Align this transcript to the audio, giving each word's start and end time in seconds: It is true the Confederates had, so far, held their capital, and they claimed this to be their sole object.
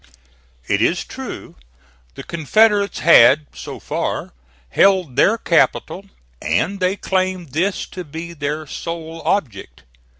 It 0.67 0.81
is 0.81 1.05
true 1.05 1.53
the 2.15 2.23
Confederates 2.23 3.01
had, 3.01 3.45
so 3.53 3.79
far, 3.79 4.33
held 4.71 5.15
their 5.15 5.37
capital, 5.37 6.05
and 6.41 6.79
they 6.79 6.95
claimed 6.95 7.49
this 7.49 7.85
to 7.89 8.03
be 8.03 8.33
their 8.33 8.65
sole 8.65 9.21
object. 9.23 9.83